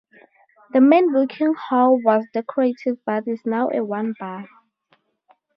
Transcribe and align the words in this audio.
The 0.73 0.81
main 0.81 1.13
booking 1.13 1.53
hall 1.53 2.01
was 2.03 2.25
decorative 2.33 2.97
but 3.05 3.27
is 3.27 3.45
now 3.45 3.69
a 3.71 3.85
wine 3.85 4.15
bar. 4.19 4.47